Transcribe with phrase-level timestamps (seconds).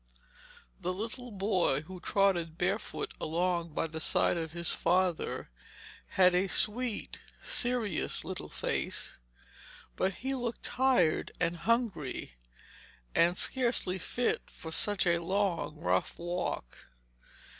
[0.79, 5.51] The little boy who trotted barefoot along by the side of his father
[6.17, 9.13] had a sweet, serious little face,
[9.95, 12.33] but he looked tired and hungry,
[13.13, 16.87] and scarcely fit for such a long rough walk.